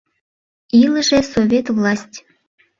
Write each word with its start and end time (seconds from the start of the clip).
Илыже 0.81 1.19
Совет 1.31 1.65
власть! 1.75 2.17